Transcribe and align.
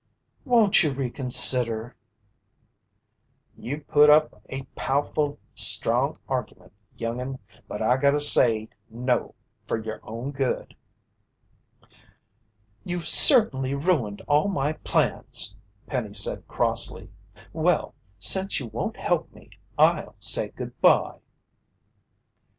"Won't 0.45 0.81
you 0.81 0.91
reconsider?" 0.93 1.95
"You 3.55 3.81
put 3.81 4.09
up 4.09 4.41
a 4.49 4.63
powe'ful 4.75 5.37
strong 5.53 6.17
argument, 6.27 6.73
young'un, 6.97 7.37
but 7.67 7.83
I 7.83 7.97
gotta 7.97 8.19
say 8.19 8.69
no 8.89 9.35
fer 9.67 9.77
yer 9.77 9.99
own 10.01 10.31
good." 10.31 10.75
"You've 12.83 13.05
certainly 13.07 13.75
ruined 13.75 14.21
all 14.21 14.47
my 14.47 14.73
plans," 14.73 15.55
Penny 15.85 16.15
said 16.15 16.47
crossly. 16.47 17.11
"Well, 17.53 17.93
since 18.17 18.59
you 18.59 18.69
won't 18.69 18.97
help 18.97 19.31
me, 19.31 19.51
I'll 19.77 20.15
say 20.19 20.47
goodbye." 20.47 21.19